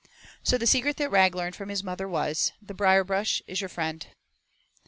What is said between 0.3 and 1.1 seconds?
So the secret